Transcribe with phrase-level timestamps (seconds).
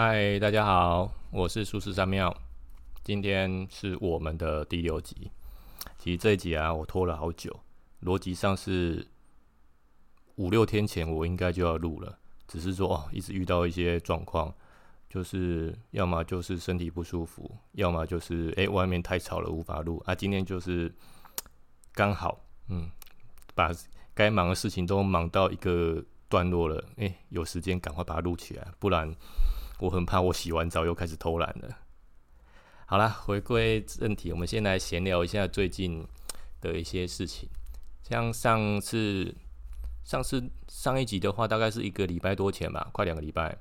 [0.00, 2.32] 嗨，大家好，我是苏轼三妙，
[3.02, 5.32] 今天是我们的第六集。
[5.98, 7.58] 其实这一集啊，我拖了好久，
[8.02, 9.04] 逻辑上是
[10.36, 12.16] 五六天前我应该就要录了，
[12.46, 14.54] 只是说哦，一直遇到一些状况，
[15.10, 20.14] 就是要么就是身体不舒服，要么就是诶外面太吵了无法录啊。
[20.14, 20.94] 今天就是
[21.92, 22.38] 刚好，
[22.68, 22.88] 嗯，
[23.52, 23.72] 把
[24.14, 29.12] 该忙的事情都忙到一个段落了，诶，有时间赶快把它录起来，不然
[29.78, 31.78] 我很怕我洗完澡又开始偷懒了。
[32.86, 36.06] 好啦，回归正题，我们先来闲聊一下最近
[36.60, 37.48] 的一些事情。
[38.02, 39.34] 像上次、
[40.04, 43.58] 上次上一集的话，大概是一个礼拜多前吧，快两个礼拜，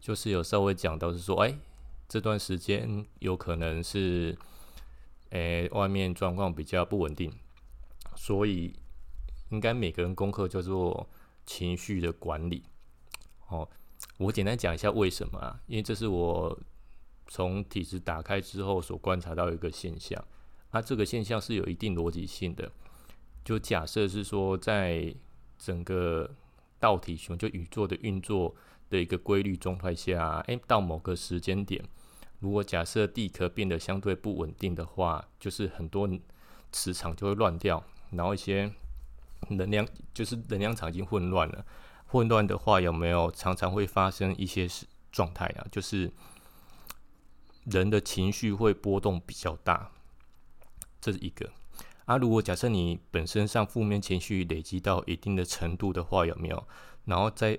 [0.00, 1.56] 就是有稍微讲到是说，哎，
[2.08, 4.36] 这段时间有可能是，
[5.30, 7.32] 诶，外面状况比较不稳定，
[8.16, 8.74] 所以
[9.50, 11.08] 应该每个人功课叫做
[11.46, 12.64] 情绪的管理。
[13.46, 13.68] 哦，
[14.18, 15.60] 我简单讲一下为什么啊？
[15.66, 16.58] 因为这是我。
[17.30, 20.24] 从体质打开之后所观察到一个现象，
[20.70, 22.72] 那这个现象是有一定逻辑性的。
[23.44, 25.14] 就假设是说，在
[25.58, 26.30] 整个
[26.80, 28.56] 道体熊就宇宙的运作
[28.88, 31.84] 的一个规律状态下，诶，到某个时间点，
[32.38, 36.08] 如果假设地壳变得相对不稳定的话，就是很多
[36.72, 38.72] 磁场就会乱掉，然后一些
[39.50, 41.66] 能量就是能量场已经混乱了。
[42.08, 45.66] 混乱的话，有没有常常会发生一些是状态啊？
[45.70, 46.12] 就是。
[47.70, 49.90] 人的情绪会波动比较大，
[51.02, 51.50] 这是一个。
[52.06, 56.66] 啊，如果假设你本身上负面情绪累积到一定的程度的话，有没有？
[57.04, 57.58] 然后再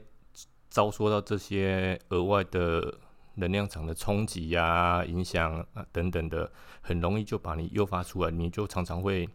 [0.67, 2.97] 遭受到这些额外的
[3.35, 9.29] 能量场的冲击呀、影响啊等等的，很容易就把你诱发出来，你就常常会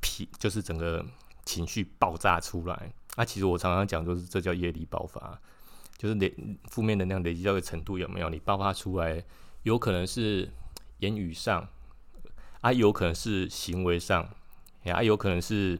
[0.00, 1.04] 脾，就是整个
[1.44, 2.92] 情绪爆炸出来。
[3.16, 5.40] 啊，其实我常常讲，就是这叫业力爆发，
[5.98, 6.32] 就是累
[6.70, 8.30] 负面能量累积到一个程度，有没有？
[8.30, 9.24] 你爆发出来。
[9.62, 10.48] 有可能是
[10.98, 11.68] 言语上，
[12.60, 14.28] 啊，有可能是行为上，
[14.84, 15.76] 啊，有可能是，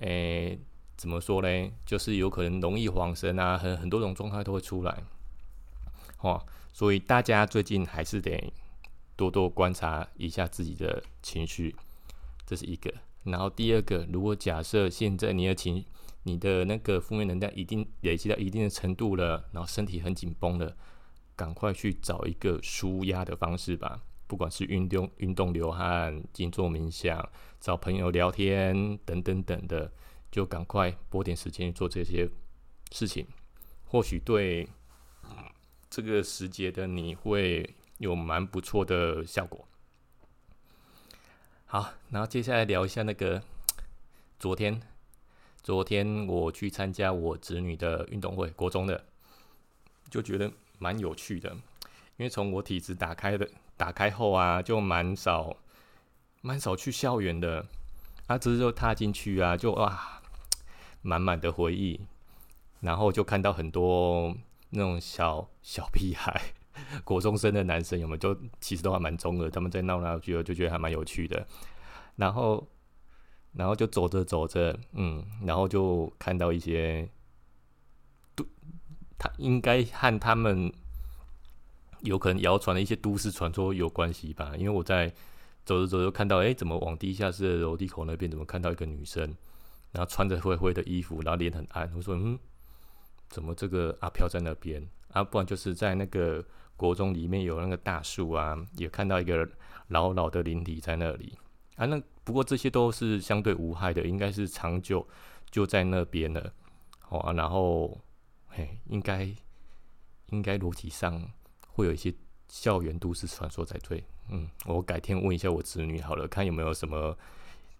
[0.00, 0.58] 诶，
[0.94, 1.72] 怎么说呢？
[1.86, 5.02] 就是有可能容易晃神啊，很很多种状态都会出来，
[6.18, 6.44] 哦，
[6.74, 8.52] 所以大家最近还是得
[9.16, 11.74] 多多观察一下自己的情绪，
[12.52, 12.92] 这是一个。
[13.24, 15.82] 然后第二个，如果假设现在你的情，
[16.24, 20.76] 你的那个负面能量一定累积到一定的程度了，然后身体很紧绷了。
[21.34, 27.26] 赶快去找一个舒压的方式吧，不管是运动、运动流汗、静坐冥想、
[27.58, 29.90] 找朋友聊天等等等的，
[30.30, 32.28] 就赶快拨点时间去做这些
[32.90, 33.26] 事情，
[33.86, 34.68] 或许对
[35.88, 39.66] 这个时节的你会有蛮不错的效果。
[41.72, 43.42] 好，然后接下来聊一下那个
[44.38, 44.78] 昨天，
[45.62, 49.02] 昨天我去参加我侄女的运动会，国中的，
[50.10, 50.52] 就觉得。
[50.78, 51.50] 蛮有趣的，
[52.18, 55.56] 因为从我体质打开的打开后啊，就蛮少
[56.42, 57.64] 蛮少去校园的，
[58.26, 60.20] 啊，只是就踏进去啊，就哇，
[61.00, 62.00] 满满的回忆，
[62.80, 64.36] 然后就看到很多
[64.68, 66.52] 那种小小屁孩，
[67.04, 68.16] 国中生的男生有没有？
[68.16, 71.46] 就其实都还蛮中二，他们在闹闹去，就觉得还蛮有趣的。
[72.16, 72.68] 然后，
[73.52, 77.08] 然后就走着走着，嗯，然后就看到一些
[78.34, 78.44] 都。
[79.18, 80.72] 他应该和他们
[82.00, 84.52] 有可能谣传的一些都市传说有关系吧？
[84.56, 85.08] 因为我在
[85.64, 89.22] 走着走着看到，哎，怎么往地下室的楼梯口那边，怎么看到一个女生，
[89.92, 91.88] 然后穿着灰灰的衣服，然后脸很暗。
[91.94, 92.38] 我说，嗯，
[93.28, 94.84] 怎么这个阿飘在那边？
[95.12, 96.44] 啊，不然就是在那个
[96.76, 99.48] 国中里面有那个大树啊，也看到一个
[99.88, 101.38] 老老的灵体在那里
[101.76, 101.86] 啊。
[101.86, 105.06] 那不过这些都是相对无害的，应该是长久
[105.50, 106.52] 就在那边了。
[107.08, 108.00] 哦，然后。
[108.54, 109.26] 嘿，应该
[110.26, 111.26] 应该逻辑上
[111.68, 112.12] 会有一些
[112.50, 114.04] 校园都市传说才对。
[114.28, 117.16] 嗯，我改天问一下我子女好了，看有没有什么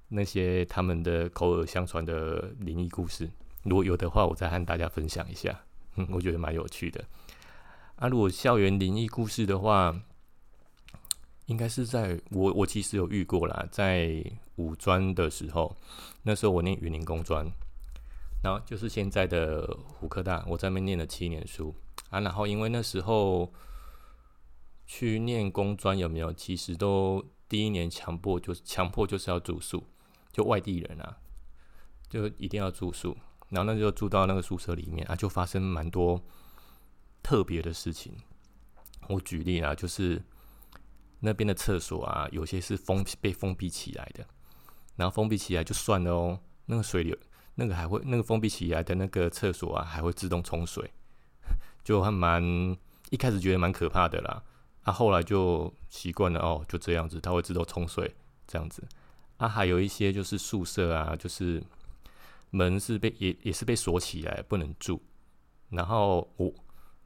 [0.08, 3.28] 那些他们的口耳相传的灵异故事。
[3.64, 5.60] 如果有的话，我再和大家分享一下。
[5.96, 7.04] 嗯，我觉得蛮有趣的。
[8.02, 9.96] 啊，如果校园灵异故事的话，
[11.46, 14.24] 应该是在我我其实有遇过啦，在
[14.56, 15.76] 五专的时候，
[16.24, 17.48] 那时候我念云林工专。
[18.42, 21.72] 然后就是现在的湖科大，我在那边念了七年书
[22.10, 22.18] 啊。
[22.18, 23.52] 然后因为那时候
[24.84, 26.32] 去念工专有没有？
[26.32, 29.84] 其实都第一年强迫，就是强迫就是要住宿，
[30.32, 31.18] 就外地人啊，
[32.10, 33.16] 就一定要住宿。
[33.50, 36.20] 然后那就住到那个宿舍里面啊，就发生蛮多
[37.22, 38.16] 特别的事情。
[39.08, 40.22] 我举例啊，就是
[41.20, 44.26] 那边的厕所啊，有些是封被封闭起来的，
[44.96, 47.16] 然后封闭起来就算了哦，那个水流。
[47.54, 50.90] 那个还会，那个封闭起来的那个厕所啊，还会自动冲水，
[51.84, 52.42] 就还蛮
[53.10, 54.42] 一开始觉得蛮可怕的啦，
[54.84, 58.14] 啊，后来就习惯了哦，就这样子，它会自动冲水
[58.46, 58.82] 这样子。
[59.36, 61.62] 啊，还有一些就是宿舍啊，就是
[62.48, 65.02] 门是被也也是被锁起来，不能住。
[65.68, 66.50] 然后我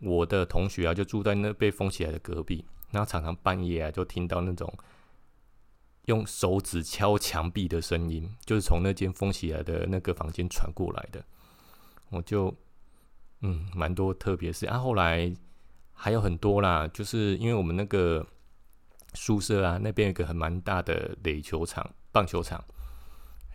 [0.00, 4.72] 我的同学啊，就住在那被封起来的隔壁，然后常常半夜啊，就听到那种
[6.04, 11.24] 用手指敲墙壁的声音，就是从那间封起来的那个房间传过来的。
[12.10, 12.54] 我就
[13.40, 15.34] 嗯，蛮多特别是啊，后来
[15.92, 18.26] 还有很多啦，就是因为我们那个
[19.14, 22.62] 宿舍啊，那边有个很蛮大的垒球场、棒球场，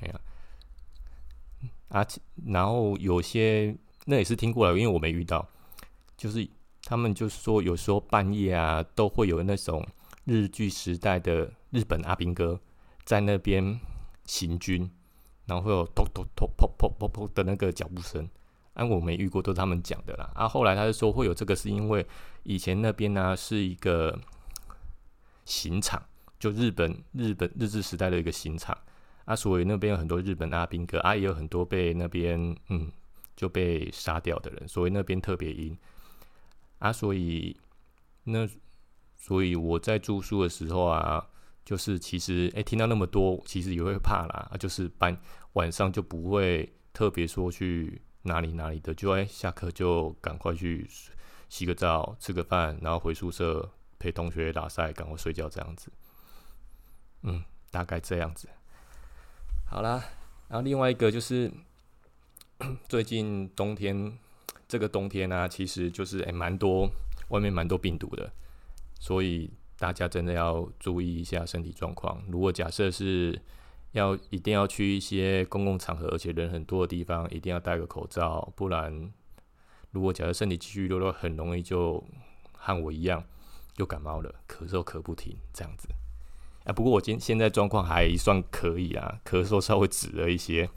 [0.02, 0.22] 哎呀，
[1.90, 2.08] 啊，
[2.46, 3.76] 然后有些。
[4.04, 5.48] 那也是听过来，因为我没遇到。
[6.22, 6.48] 就是
[6.84, 9.84] 他们就是说，有时候半夜啊，都会有那种
[10.26, 12.60] 日剧时代的日本阿兵哥
[13.04, 13.80] 在那边
[14.26, 14.88] 行军，
[15.48, 18.30] 然后会有咚咚咚、砰砰砰砰的那个脚步声。
[18.76, 20.30] 啊，我没遇过，都是他们讲的啦。
[20.36, 22.06] 啊，后来他就说会有这个，是因为
[22.44, 24.16] 以前那边呢是一个
[25.44, 26.04] 刑场，
[26.38, 28.78] 就日本日本日治时代的一个刑场。
[29.26, 32.92] 啊，所以那边有很多日本阿兵哥，啊，也有很多被那边嗯。
[33.34, 35.76] 就被杀掉的人，所以那边特别阴
[36.82, 37.56] 啊，所以
[38.26, 38.46] 那
[39.16, 41.26] 所以我在住宿的时候啊，
[41.64, 45.18] 就是其实哎听到那么多，其实也会怕啦，啊就是半
[45.54, 50.90] 晚上就不会特别说去哪里哪里的，就哎下课就赶快去
[51.48, 55.92] 洗个澡、吃个饭，然后回宿舍陪同学打赛，赶快睡觉这样子。
[57.22, 58.50] 嗯，大概这样子。
[59.66, 60.04] 好啦，
[60.48, 61.52] 然后另外一个就是。
[62.88, 64.20] 最近冬天，
[64.72, 66.90] 这个冬天呢，其实就是诶蛮多
[67.28, 68.32] 外面蛮多病毒的，
[69.02, 72.24] 所以大家真的要注意一下身体状况。
[72.30, 73.38] 如果假设是
[73.92, 79.12] 要一定要去一些公共场合，而且人很多的地方，一定要戴个口罩，不然
[79.92, 82.02] 如果假设身体继续弱弱，很容易就
[82.54, 83.22] 和我一样
[83.76, 85.90] 又感冒了，咳嗽咳不停这样子。
[86.64, 90.70] 啊，不过我今现在状况还算可以啊，咳嗽稍微止了一些。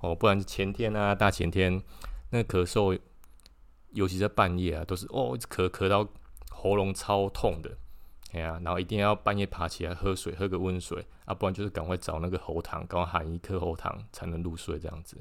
[0.00, 1.82] 哦，不然前天啊，大前天
[2.28, 2.98] 那咳嗽，
[3.92, 6.06] 尤其在半夜啊，都是哦，咳咳到
[6.50, 7.76] 喉咙超痛的，
[8.32, 15.16] 哎呀，然后一定要半夜爬起来喝水，喝个温水啊，不然就是赶快找那个喉糖，赶快含一颗喉糖才能入睡这样子。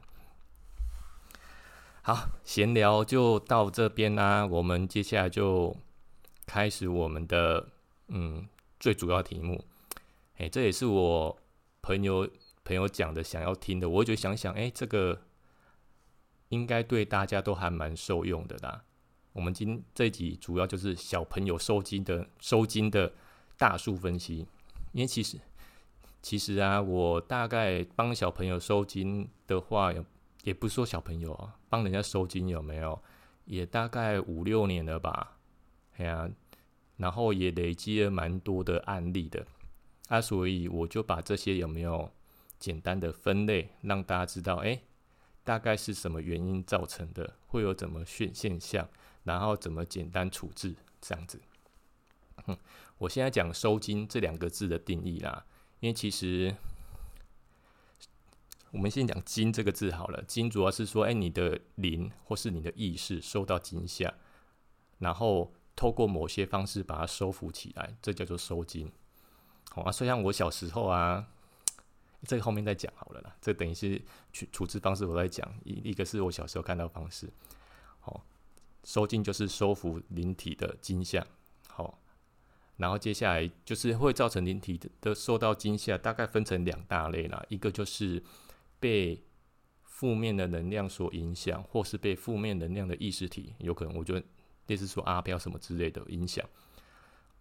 [2.01, 5.75] 好，闲聊就到这边啦，我们接下来就
[6.45, 7.67] 开始我们的
[8.07, 8.47] 嗯
[8.79, 9.63] 最主要题目，
[10.37, 11.37] 哎，这也是我
[11.81, 12.27] 朋友。
[12.63, 15.19] 朋友讲的想要听的，我就想想，哎，这个
[16.51, 18.83] 应该对大家都还蛮受用的啦。
[19.33, 23.11] 我们今这一集主要就是小朋友收金的收金的
[23.57, 24.45] 大数分析，
[24.91, 25.37] 因为其实
[26.21, 29.93] 其实啊，我大概帮小朋友收金的话，
[30.43, 33.01] 也不是说小朋友啊，帮人家收金有没有，
[33.45, 35.37] 也大概五六年了吧，
[35.97, 36.29] 哎呀，
[36.97, 39.45] 然后也累积了蛮多的案例的，
[40.07, 42.11] 啊，所以我就把这些有没有。
[42.59, 44.79] 简单的分类，让大家知道，哎，
[45.43, 48.87] 大概是什么原因造成的，会有怎么现现象，
[49.23, 51.41] 然后怎么简单处置，这样子。
[52.45, 52.57] 嗯，
[52.99, 55.45] 我现在讲收金这两个字的定义啦，
[55.79, 56.55] 因为其实
[58.71, 64.13] 我们先讲金这个字好了，金主要是说，哎，你的灵或是你的意识受到惊吓，
[64.99, 68.91] 然后透过某些方式把它收服起来，这叫做收金。
[69.71, 71.27] 好啊，所以像我小时候啊。
[72.23, 73.99] 这个后面再讲好了啦，这等于是
[74.31, 77.27] 处处置方式，我在讲一一个是我小时候看到方式，
[77.99, 78.23] 好，
[78.83, 81.25] 收进就是收服灵体的惊吓，
[81.67, 81.99] 好，
[82.77, 88.23] 然后接下来就是会造成灵体的受到惊吓，大概分成两大类啦，一个就是
[88.79, 89.23] 被
[89.83, 94.23] 负面的能量所影响，或是被负面能量的意识体，有可能我觉得
[94.67, 96.47] 类似说阿飘什么之类的影响，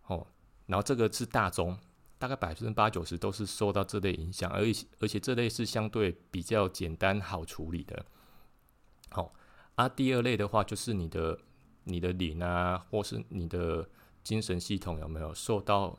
[0.06, 0.26] 哦，
[0.64, 1.78] 然后这个是大宗。
[2.20, 8.04] 大概百分之八九十都是受到这类影响，而且而且这类是相对比较简单好处理的。
[9.08, 9.32] 好，
[9.76, 11.40] 啊，第二类的话就是你的
[11.84, 13.88] 你的脸啊，或是你的
[14.22, 15.98] 精神系统有没有受到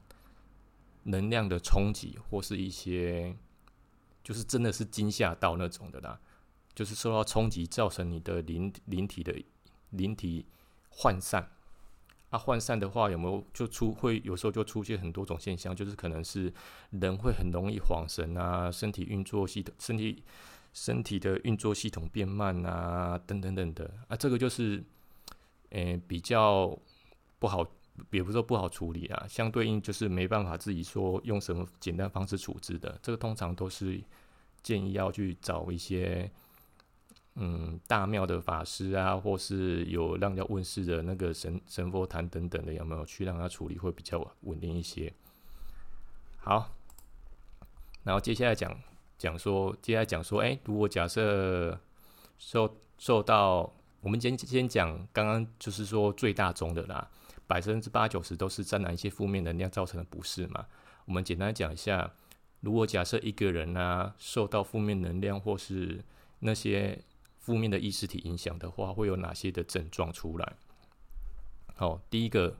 [1.05, 3.35] 能量的冲击，或是一些
[4.23, 6.21] 就是真的是惊吓到那种的啦，
[6.75, 9.35] 就是受到冲击造成你的灵灵体的
[9.89, 10.45] 灵体
[10.91, 11.49] 涣散。
[12.31, 16.51] 啊，涣散的话有没有就出会有时候就出现很多种现象，就是可能是
[16.89, 20.23] 人会很容易恍神啊，身体运作系统、身体
[20.73, 24.81] 身体的运作系统变慢啊，等等等的啊，这个就是
[25.71, 26.73] 诶比较
[27.37, 27.65] 不好，
[28.11, 34.01] 也不是说不好处理啊，相对应就是没办法自己说用什么简单方式处置的，这个通常都是
[34.63, 36.31] 建议要去找一些
[37.35, 45.13] 嗯大庙的法师啊，或是有让人家问世的那个神神佛坛等等的，有没有去让他处理会比较稳定一些？
[46.39, 46.73] 好，
[48.03, 48.77] 然后接下来讲
[49.17, 51.79] 讲说，接下来讲说，哎，如果假设
[52.37, 53.71] 受受到，
[54.01, 57.09] 我们先先讲刚刚就是说最大宗的啦，
[57.47, 60.65] 百分之八九十都是沾染一些负面能量造成的不适嘛。
[61.05, 62.11] 我们简单讲一下，
[62.59, 66.03] 如果假设一个人呢受到负面能量或是
[66.39, 66.99] 那些
[67.41, 70.55] 负面的意识体影响的话，会有哪些的症状出来？
[71.75, 72.57] 好，第一个。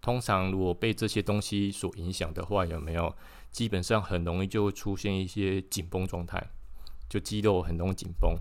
[0.00, 3.12] 通常如果被这些东西所影响的话，有没有
[3.50, 6.40] 基本上很容易就会出现一些紧绷状态，
[7.10, 8.38] 就肌肉很容易紧绷。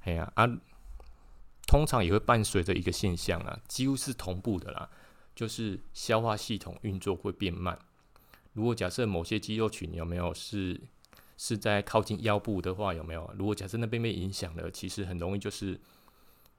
[0.00, 0.44] 哎呀啊，
[1.68, 4.90] 通常也会伴随着一个现象啊，几乎是同步的啦，
[5.36, 7.78] 就是消化系统运作会变慢。
[8.52, 10.80] 如果假设某些肌肉群有没有是
[11.44, 13.28] 是在靠近腰部的话，有没有？
[13.36, 15.80] 如果假设那边被影响了，其实很容易就是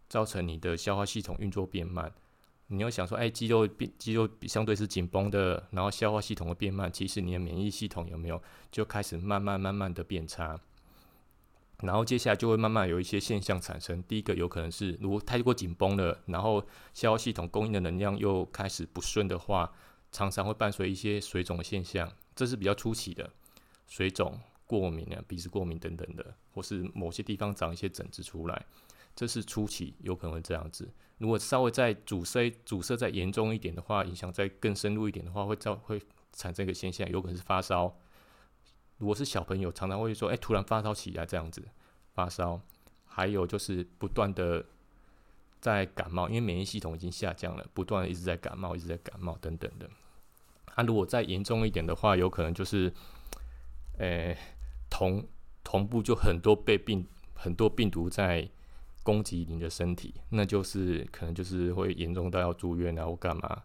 [0.09, 2.11] 造成你的消化系统运作变慢。
[2.67, 8.41] 你要想说，哎，肌肉变肌肉相对是紧绷的，然后消化系统会变慢，其实你的免疫系统有没有
[8.73, 10.59] 就开始慢慢慢慢的变差，
[11.79, 14.03] 然后接下来就会慢慢有一些现象产生。
[14.03, 16.61] 第一个有可能是如果太过紧绷了，然后
[16.93, 19.71] 消化系统供应的能量又开始不顺的话，
[20.11, 23.29] 常常会伴随一些水肿的现象，这是比较初期的
[23.87, 28.65] 水肿、过敏啊、鼻子过敏等等的，或是某些地方长一些疹子出来。
[29.15, 36.01] 这是初期有可能这样子，如果稍微再阻塞阻塞再严重一点的话，影响再更深入一点的话，会造会
[36.31, 37.95] 产生一个现象，有可能是发烧。
[38.97, 41.63] 如果是小朋友，常常会说，哎，突然发烧起来这样子，
[42.15, 42.59] 发烧，
[43.05, 44.65] 还有就是不断的
[45.61, 49.87] 在感冒，因为免疫系统已经下降了，不断一直在感冒，一直在感冒等等的。
[50.73, 52.91] 啊，如果再严重一点的话，有可能就是，
[53.97, 54.37] 诶，
[54.89, 55.25] 同
[55.63, 58.49] 同步就很多被病很多病毒在。
[59.05, 63.63] 攻击你的身体，那就是可能就是会严重到要住院啊，或干嘛？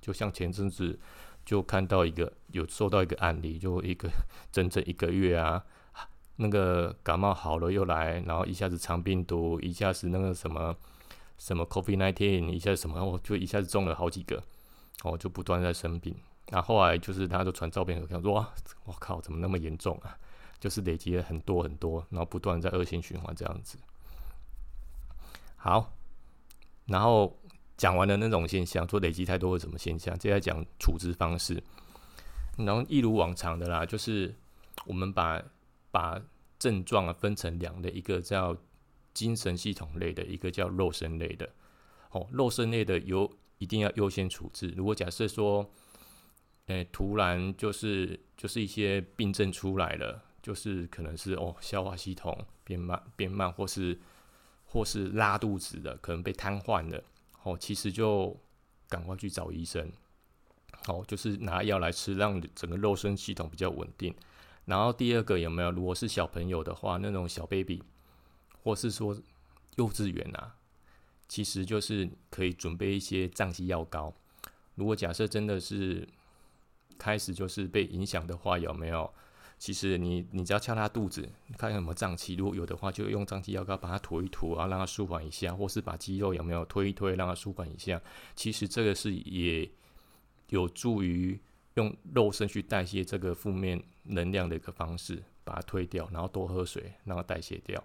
[0.00, 0.98] 就像前阵子
[1.44, 4.10] 就看到一个有收到一个案例，就一个
[4.50, 5.64] 整整一个月啊，
[6.34, 10.76] 那个感冒好了又来，然后一下子肠病毒，一下子那个什么
[11.38, 14.42] 什么 COVID nineteen，一下子什么，我就一下子中了好几个，
[15.04, 16.16] 哦，就不断在生病。
[16.50, 18.52] 然后后来就是他就传照片给我看，说哇，
[18.84, 20.18] 我靠，怎么那么严重啊？
[20.58, 23.78] 就是累积了很多很多，然后不断在恶性循环这样子。
[25.56, 25.92] 好，
[26.86, 27.38] 然后
[27.76, 31.62] 讲完了那种现象，说累积太多的什么现象，接下来讲处置方式。
[32.58, 34.34] 然后一如往常的啦，就是
[34.84, 35.42] 我们把
[35.90, 36.20] 把
[36.58, 38.54] 症状啊分成两类，一个叫
[39.14, 41.48] 精神系统类的，一个叫肉身类的。
[42.10, 44.74] 哦，肉身类的有一定要优先处置。
[44.76, 45.70] 如果假设说，
[46.70, 53.98] 诶，突然就是就是一些病症出来了，就是可能是哦消化系统变慢变慢，或是
[54.64, 57.02] 或是拉肚子的，可能被瘫痪了，
[57.42, 58.38] 哦，其实就
[58.88, 59.90] 赶快去找医生，
[60.86, 64.14] 哦，就是拿药来吃，让整个肉身系统比较稳定。
[64.64, 65.72] 然后第二个有没有？
[65.72, 67.82] 如果是小朋友的话，那种小 baby，
[68.62, 69.20] 或是说
[69.74, 70.54] 幼稚园啊，
[71.26, 74.14] 其实就是可以准备一些胀气药膏。
[74.76, 76.08] 如果假设真的是
[77.00, 79.10] 开始就是被影响的话，有没有？
[79.58, 81.28] 其实你你只要敲他肚子，
[81.58, 88.00] 看有没有胀气，如果有的话，就用胀气药膏把它涂一涂，啊让它舒缓一下，或是把肌肉有没有推一推，让它舒缓一下。
[88.34, 89.70] 其实这个是也
[90.48, 91.38] 有助于
[91.74, 97.82] 用肉身去代谢这个负面能量的一个方式，把它推掉，然后多喝水，让它代谢掉。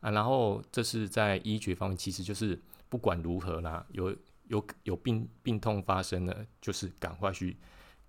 [0.00, 4.16] 啊，然后这是在医学方面，其实就是不管如何啦，有
[4.48, 7.56] 有有病病痛发生了，就是赶快去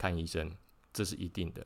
[0.02, 0.52] 看医生，
[0.92, 1.64] 这是一定的。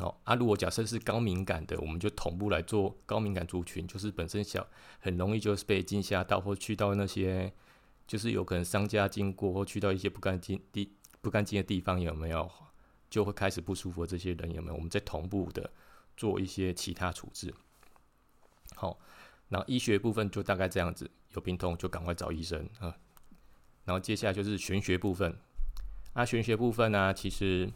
[0.00, 4.66] 哦，啊，如果假设是高敏感的，我们就同步来做高敏感族群，就是本身小，
[4.98, 7.52] 很容易就是被惊吓到，或去到那些，
[8.08, 12.50] 就是有可能商家经过，或去到一些不干净地不干净的地方，有没有
[13.08, 14.04] 就会开始不舒服？
[14.04, 14.74] 这些人有没有？
[14.74, 15.70] 我们再同步的
[16.16, 17.54] 做一些其他处置。
[18.74, 18.98] 好，
[19.48, 22.96] 然后医学部分就大概这样子，有病痛就赶快找医生啊。
[23.84, 25.36] 然后接下来就是玄学部分，
[26.18, 27.70] 那，玄学部分呢，其实。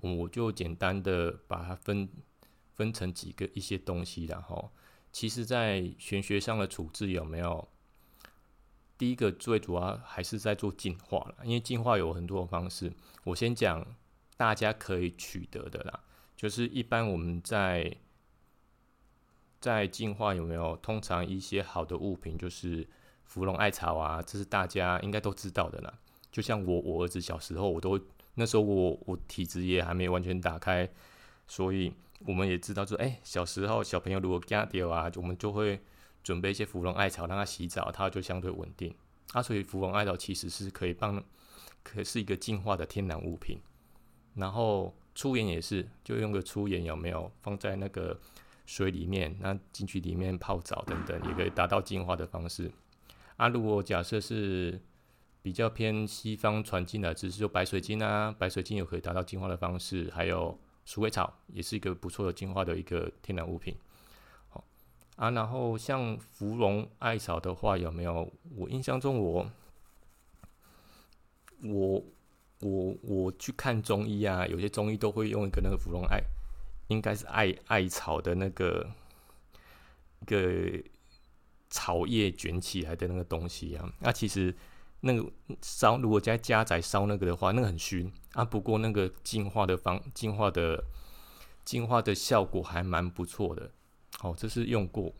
[0.00, 2.08] 我就简单的把它分
[2.76, 4.70] 分成几个一些东西，然后
[5.10, 7.66] 其实，在玄学上的处置有没有？
[8.96, 12.92] 第一个最主要还是在做进化了，因为进化有很多方式。
[13.24, 13.84] 我先讲
[14.36, 15.98] 大家可以取得的啦，
[16.36, 17.96] 就是一般我们在
[19.60, 20.76] 在进化有没有？
[20.76, 22.86] 通常一些好的物品就是
[23.24, 25.98] 芙蓉艾草啊，这是大家应该都知道的啦。
[26.30, 28.00] 就像我我儿子小时候，我都。
[28.40, 30.88] 那时候我我体质也还没完全打开，
[31.48, 35.80] 所以我们也知道，说哎，小时候小朋友如果惊掉啊，我们就会
[36.22, 38.94] 准备一些芙蓉艾草让他洗澡，它就相对稳定。
[39.32, 41.20] 啊，所以芙蓉艾草其实是可以帮，
[41.82, 43.58] 可是一个净化的天然物品。
[44.36, 48.16] 然后粗盐也是，就用个粗盐有没有放在那个
[48.66, 52.70] 水里面，那进去里面泡澡等等，也可以达到净化的方式。
[53.36, 54.80] 啊，如果假设是
[55.48, 63.74] 比较偏西方传进来，只是说白水晶啊，白水晶也可以达到净化的方式，还有鼠尾草也是一个不错的净化的一个天然物品。
[64.50, 64.62] 好
[65.16, 68.30] 啊，然后像芙蓉艾草的话，有没有？
[68.56, 69.50] 我印象中，我
[71.62, 72.04] 我。
[72.60, 76.20] 我我去看中医啊，有些中医都会用一个那个芙蓉艾，
[76.88, 78.84] 应该是艾艾草的那个
[80.20, 80.82] 一个
[81.70, 83.88] 草叶卷起来的那个东西啊。
[84.00, 84.52] 那其实
[85.00, 85.30] 那个
[85.62, 88.44] 烧，如果在家宅烧那个的话，那个很熏啊。
[88.44, 90.84] 不过那个净化的方净化的
[91.64, 93.70] 净化的效果还蛮不错的。
[94.22, 95.14] 哦，这是用过，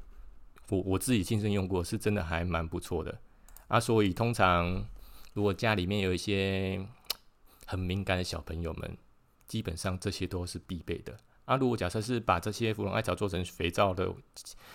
[0.70, 3.20] 我我自己亲身用过，是真的还蛮不错的
[3.68, 3.78] 啊。
[3.78, 4.84] 所以通常
[5.34, 6.84] 如果家里面有一些
[7.64, 8.98] 很敏感的小朋友们，
[9.46, 11.16] 基本上这些都是必备的。
[11.44, 14.12] 啊，如果假设是把这些芙蓉艾草做成肥皂的，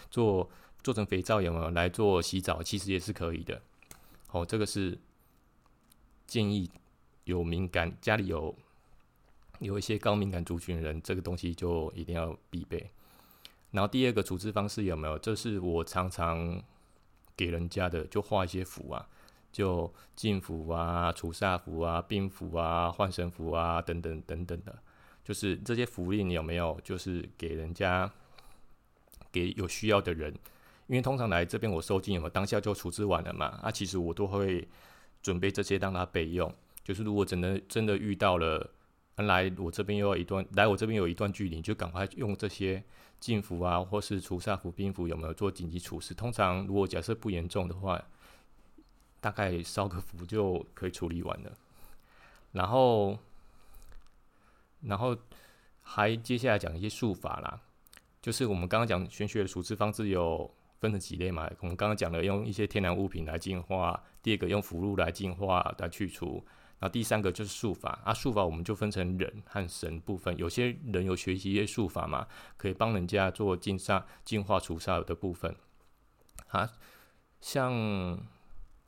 [0.09, 0.49] 做
[0.81, 3.61] 做成肥皂有没有来做洗澡，其实也是可以的。
[4.33, 4.99] 哦，这个是
[6.27, 6.69] 建议
[7.23, 8.55] 有敏感家里有
[9.59, 12.91] 有一些高敏感族群人，这个东西就一定要必备。
[13.71, 15.17] 然后第二个处置方式有没有？
[15.17, 16.61] 这是我常常
[17.35, 19.07] 给人家的，就画一些符啊。
[19.51, 24.75] 就进符啊、除煞符啊、病符啊、换神符啊等等等等的，
[25.23, 26.81] 就是这些符令有没有？
[26.83, 28.11] 就是给人家
[29.31, 30.35] 给有需要的人，
[30.87, 33.59] 因为通常来这边我收金有没有当下就处置完了嘛？
[33.61, 34.67] 啊，其实我都会
[35.21, 36.53] 准备这些让他备用。
[36.83, 38.69] 就是如果真的真的遇到了，
[39.15, 42.83] 来我这边又要一段，来我这边有一段距离，就赶快用这些
[43.19, 46.13] 进符啊，或是除煞符、病符有没有做紧急处置？
[46.13, 48.03] 通常如果假设不严重的话。
[49.23, 51.51] 大概烧个符就可以处理完了，
[52.51, 53.17] 然后，
[54.81, 55.15] 然后
[55.81, 57.61] 还接下来讲一些术法啦，
[58.21, 60.53] 就是我们刚刚讲玄学的处置方式有
[60.83, 61.49] 分成几类嘛？
[61.61, 66.45] 我们刚刚讲了用一些天然物品来净化，第二个用符箓来净化来去除，
[66.79, 68.13] 那第三个就是术法啊。
[68.13, 75.55] 术法我们就分成人和神部分，有些人有学习一些术法嘛，可以帮人家做净煞、净化除煞的部分
[76.49, 76.69] 啊，
[77.41, 78.19] 像。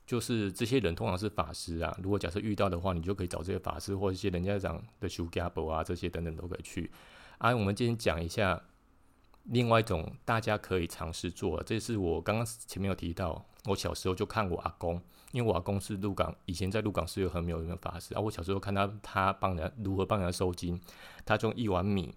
[0.08, 6.92] 就是这些人通常是法师啊，如果假设遇到的话，你就可以找这些法师或者一些人家讲的修 gable 啊，这些等等都可以去。
[7.40, 8.62] 啊，我们今天讲一下
[9.46, 18.22] 另外一种大家可以尝试做，这是我刚刚前面有提到，我小时候就看我阿公，因为我阿公是鹿港，以前在鹿港是有很有名的法师啊。
[18.22, 20.80] 我小时候看他他帮人如何帮人收金，
[21.26, 22.14] 他用一碗米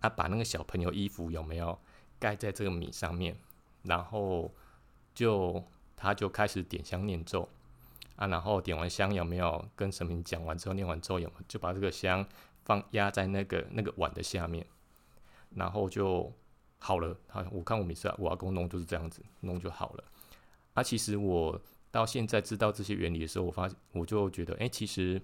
[0.00, 1.78] 啊，把那个小朋友衣服有没有
[2.18, 3.36] 盖在这个米上面，
[3.82, 4.52] 然后
[5.14, 5.62] 就。
[6.00, 7.48] 他就开始点香念咒
[8.14, 12.24] 啊，然后点完香有没有跟神明讲完之后念完咒有没有就把这个香
[12.64, 14.64] 放压在那个那个碗的下面，
[15.56, 16.32] 然后就
[16.78, 17.16] 好了。
[17.28, 20.04] 好，我看我每次我阿公弄就是这样子弄就好了。
[20.74, 21.60] 啊，其实我
[21.90, 25.20] 到现在知道这些原理的时候，我发我就觉得，哎，其实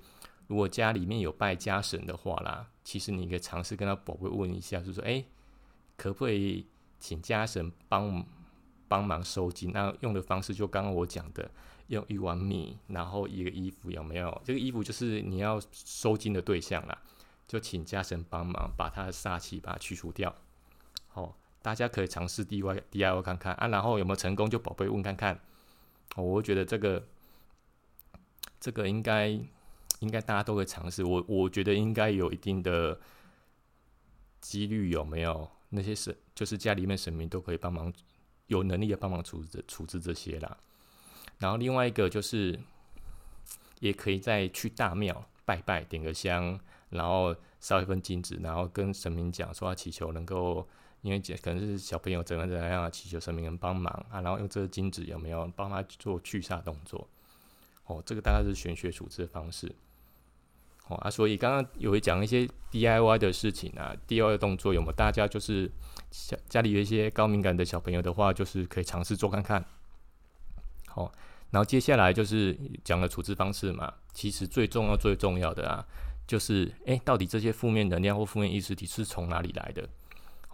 [0.47, 5.25] 如果家里面有拜家神的话啦，其实你可以尝试跟他宝贝问一下，就说，哎，
[5.97, 6.67] 可不可以
[6.99, 8.25] 请家神帮？
[8.87, 11.51] 帮忙收金，那用的方式就刚刚我讲的，
[11.88, 14.43] 用一碗米，然后一个衣服有没有？
[14.45, 16.97] 这个衣服就是你要收金的对象啦，
[17.49, 20.33] 就请家神帮忙把他的煞气把它去除掉。
[21.09, 25.40] 好，大家可以尝试 dydiy 看看啊，然后有没有成功就宝贝问看看。
[26.16, 27.03] 哦，我觉得这个
[28.61, 29.29] 这个应该
[30.00, 33.00] 应该大家都会尝试，我我觉得应该有一定的
[34.42, 35.50] 几率有没有？
[35.70, 37.90] 那些神就是家里面神明都可以帮忙。
[38.48, 40.59] 有能力的帮忙处置处置这些啦，
[41.38, 42.61] 然后另外一个就是，
[43.81, 50.68] 也可以再去大庙拜拜，点个香，然后烧一份金纸，然后跟神明讲说要，祈求能够，
[51.05, 57.07] 因为可能是小朋友怎么怎么样，祈求神明能帮忙啊，然后用这个金子有没有帮他做去煞动作？
[57.85, 59.71] 哦，这个大概是玄学处置的方式。
[60.88, 64.93] 哦啊，所以刚刚有讲一些 DIY 的事情啊，DIY 的动作有没有？
[64.93, 65.71] 大家就是
[66.11, 69.62] 家家里有一些高敏感的小朋友的话，就是可以尝试做看看。
[70.87, 71.12] 好，
[71.51, 73.93] 然后接下来就是讲了处置方式嘛。
[74.14, 75.87] 其实最重要、最重要的啊，
[76.27, 79.87] 就是哎，到底这些负面能量或负面意识体是从哪里来的？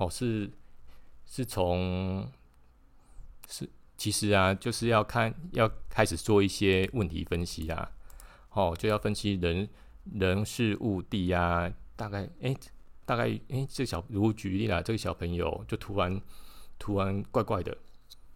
[0.00, 0.50] 哦，是
[1.24, 2.26] 是从
[3.48, 7.92] 是其实啊，就是要看要开始做一些问题分析啊。
[8.50, 9.68] 哦，就要分析人。
[10.14, 12.56] 人事物地啊，大概哎，
[13.04, 16.20] 大概诶，这小如果举例啦，这个小朋友就突然
[16.78, 17.76] 突然怪怪的，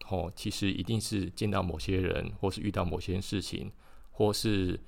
[0.08, 3.72] 哦，其实一定是见到某些人，或是遇到某些事情，
[4.12, 4.78] 或是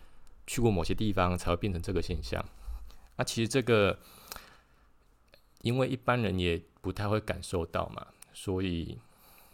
[0.47, 2.45] 去过某些地方，才会变成这个现象。
[3.17, 3.99] 那其实这个，
[5.67, 8.97] 因为一般人也不太会感受到嘛，所以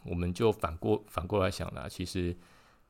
[0.04, 2.36] 我们就反过反过来想啦，其实。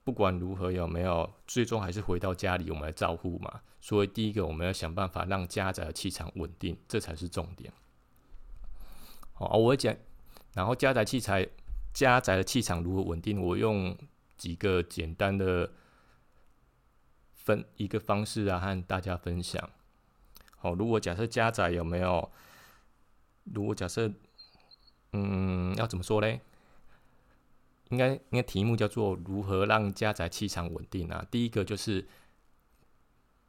[0.05, 3.61] 不管如何有没有，最终还是回到家里，我们来照顾嘛。
[3.81, 7.73] 所以第一个，我们要想办法让家宅的气场稳定，这才是重点。
[9.33, 9.97] 好，我讲，
[10.55, 11.47] 然后家宅器材、
[11.95, 13.97] 家宅的气场如何稳定，我用
[14.37, 15.71] 几个简单的
[17.33, 19.71] 分一个方式啊，和大家分享。
[20.57, 22.29] 好，如果假设家宅有没有，
[23.45, 24.13] 如果假设，
[25.13, 26.41] 嗯，要怎么说嘞？
[27.91, 31.27] 应该应该题目叫做如何让家宅气场稳定啊？
[31.31, 32.09] 第一个就是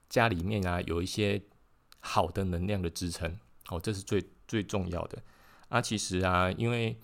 [0.09, 1.41] 家里面啊有一些
[2.01, 5.23] 好的能量的支撑，哦，这是最最重要的
[5.69, 5.81] 啊。
[5.81, 6.99] 其实啊，因为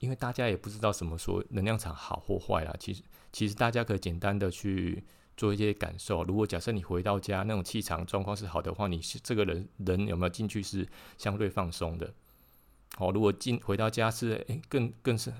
[0.00, 2.74] 因为大家也不知道什么说能量场好或坏啊。
[2.80, 3.02] 其实
[3.32, 5.04] 其实大家可以简单的去
[5.36, 6.22] 做一些感受。
[6.24, 10.86] 如果假设你回到家那种气场状况是好的话，你这个人人有没有进去是
[11.18, 12.12] 相对放松的？
[12.98, 15.32] 哦，如果进回到家是更更是。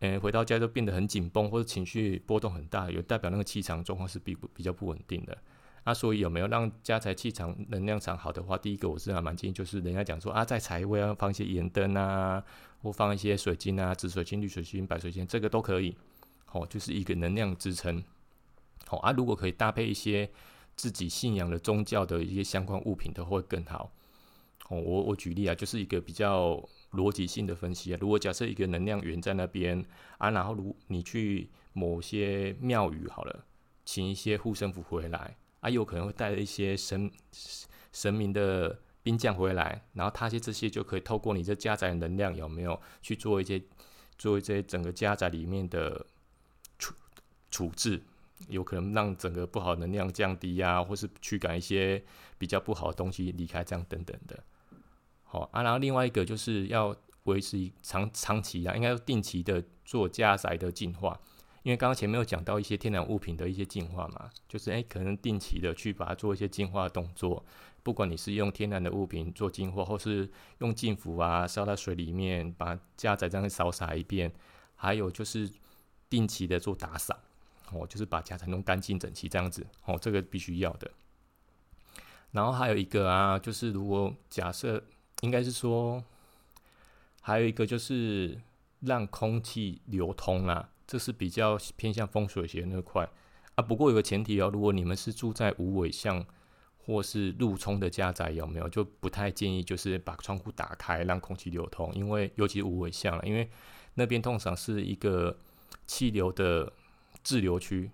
[0.00, 5.38] 诶，回到家就变得很紧绷，或者情绪波动很大，有代表那个气场状况是比不比较不稳定的。
[5.84, 12.42] 那所以有没有让家财气场能量场好的话，第一个我是还蛮建议，就是人家讲说啊，在财位要放一些盐灯啊，
[12.82, 15.96] 或放一些水晶啊，紫水晶、绿水晶、白水晶，这个都可以。
[16.50, 18.02] 哦，就是一个能量支撑。
[18.86, 20.30] 好啊，如果可以搭配一些
[20.76, 23.92] 自己信仰的宗教的一些相关物品的，会更好。
[24.68, 26.68] 哦，我我举例啊，就是一个比较。
[26.92, 29.82] 逻辑性的分析啊，如果假设一个能量源在那边
[30.18, 33.46] 啊，然后如你去某些庙宇好了，
[33.86, 37.10] 请一些护身符回来啊，有可能会带了一些神
[37.94, 43.62] 神明的兵将回来，然后他些这些就可以透过你这家宅能量有没有去做一些
[44.18, 46.04] 做一些整个家宅里面的
[46.78, 46.94] 处
[47.50, 48.02] 处置，
[48.48, 52.02] 有可能让整个不好能量降低呀，或是驱赶一些
[52.38, 54.42] 比较不好的东西离开，这样等等的。
[55.24, 61.18] 好啊，然后另外一个就是要维持长长期啊，应该定期的做家宅的净化，
[61.62, 67.44] 因为刚刚前面有讲到一些天然物品的一些净化嘛，就是诶可能定期的去把它做一些净化动作，
[67.82, 74.30] 不管你是用天然的物品做净化，或是用净符啊烧在水里面把家宅这样扫洒一遍，
[74.74, 75.50] 还有就是
[76.10, 77.18] 定期的做打扫，
[77.74, 80.90] 哦，就是把家宅弄干净整齐这样子，哦，这个必须要的。
[82.30, 84.82] 然后还有一个啊，就是如果假设。
[85.22, 86.02] 应该是说，
[87.20, 88.40] 还有一个就是
[88.80, 93.08] 让空气流通啦，这是比较偏向风水学那块
[93.54, 93.62] 啊。
[93.62, 96.26] 不过有个前提哦，如果你们是住在无尾巷
[96.76, 103.48] 或是路冲的家宅，有没有就不太建议就是把窗户打开让空气流通，因为尤其无尾巷了，因为
[103.94, 105.38] 那边通常是一个
[105.86, 106.72] 气流的
[107.22, 107.90] 滞留区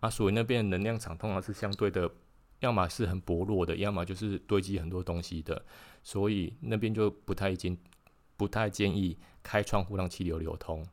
[0.00, 2.10] 啊，所以那边能量场通常是相对的。
[2.60, 5.64] 要么是很薄弱的，要么就是堆积很多东西的，
[6.02, 7.74] 所以那边就不太建
[8.36, 10.86] 不太建议开窗户让气流流通。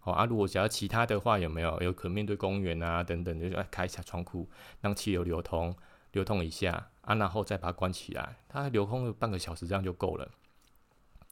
[0.00, 4.46] 好啊，如果想要其他的话，有没有有可面对公园啊等等，就开一下窗户
[4.82, 5.74] 让气流流通，
[6.12, 10.30] 流通一下啊，然后再把它关起来，它流通了半个小时这样就够了。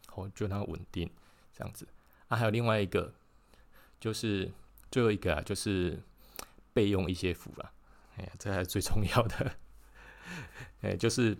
[0.07, 1.11] 好，就让它稳定
[1.53, 1.87] 这样子。
[2.29, 3.13] 啊，还有另外一个，
[4.01, 4.51] 就是
[4.93, 6.01] 最后一个啊，就是
[6.73, 7.73] 备用一些符了。
[8.17, 9.53] 哎呀，这还是最重要的。
[10.83, 11.37] 哎，就是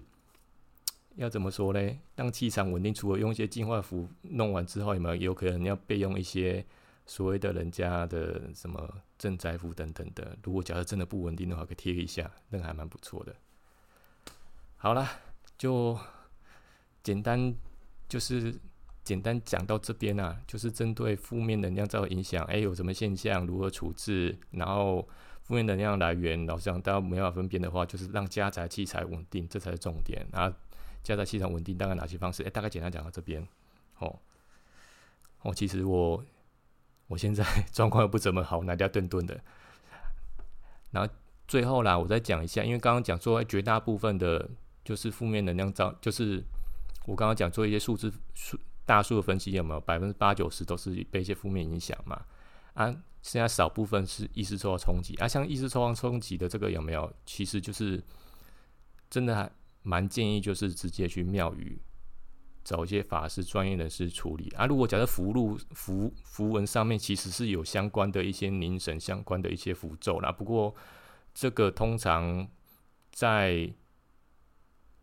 [1.17, 1.99] 要怎么说呢？
[2.17, 6.65] 让气场稳定，除了用一些净化符弄完之后，有没有有可能要备用一些
[7.05, 10.37] 所谓的人家的什么镇宅符等等的？
[10.43, 13.37] 如果假设真的不稳定的话，可以贴一下，那个还蛮不错的。
[14.77, 15.07] 好了，
[15.59, 15.99] 就
[17.03, 17.55] 简单
[18.09, 18.59] 就是
[19.05, 25.09] 简单讲到这边啊，就是针对负面能量造影响，哎，有什么现象，如何处置，然后。
[25.45, 30.25] 负面能量来源，老实讲，大家没办法分辨的话，就是让家宅器材稳定，这才是重点。
[30.33, 30.57] 然后，
[31.03, 32.45] 家宅气场稳定，大概哪些方式？
[32.45, 33.47] 哎，大概简单讲到这边。
[33.99, 34.21] 哦，
[35.43, 36.25] 哦，其实我
[37.09, 39.39] 我现在 状况又不怎么好，哪家顿顿的。
[40.93, 41.13] 然后
[41.49, 44.49] 最后啦，我再讲一下，因为刚刚讲说绝大部分的，
[44.85, 46.43] 就是负面能量造，就是
[47.05, 52.25] 我刚刚讲做一些数字数大数的分析，有没有百分之八九十都是被一些负面影响嘛？
[52.75, 52.95] 啊。
[53.23, 57.09] 现在少部分是意识受到冲击啊，像意识受到冲击的这个有没有？
[57.25, 58.03] 其实就是
[59.09, 59.49] 真的还
[59.83, 61.81] 蛮建议，就是直接去庙宇
[62.65, 64.67] 找一些法师、专业人士处理啊。
[64.67, 70.75] 如果假设符箓、符符文上面其实是有相关的一些凝神相关的一些符咒啦，不过
[71.33, 72.49] 这个通常
[73.13, 73.73] 在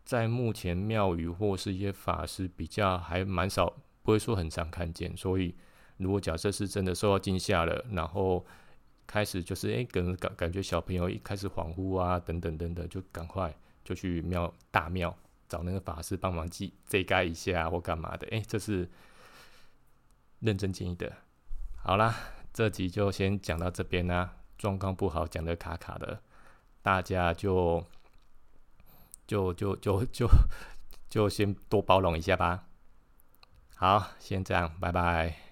[0.04, 5.16] 在目前庙宇或是一些法师比较还蛮少，不会说很常看见。
[5.16, 5.54] 所以，
[5.98, 8.44] 如果假设是真的受到惊吓了，然后
[9.06, 15.16] 开始就是诶，感感感觉小朋友一开始恍惚啊，等等等等，就赶快就去庙大庙
[15.48, 18.26] 找那个法师帮忙祭祭盖一下或干嘛的。
[18.28, 18.88] 诶，这是
[20.40, 21.12] 认真建议的。
[21.76, 22.14] 好啦，
[22.52, 24.36] 这集就先讲到这边啦。
[24.58, 26.20] 状况不好，讲的卡卡的，
[26.82, 27.84] 大家就。
[29.30, 30.28] 就就就就
[31.08, 32.64] 就先多包容一下吧。
[33.76, 35.49] 好，先这样，拜拜。